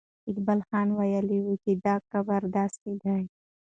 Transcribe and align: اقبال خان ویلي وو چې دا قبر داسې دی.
اقبال 0.29 0.59
خان 0.67 0.87
ویلي 0.97 1.37
وو 1.41 1.53
چې 1.63 1.71
دا 1.85 1.95
قبر 2.11 2.41
داسې 2.55 2.91
دی. 3.03 3.21